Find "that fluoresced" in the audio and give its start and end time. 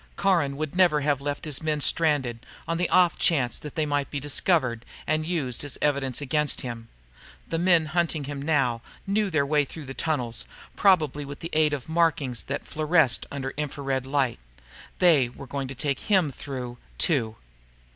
12.45-13.27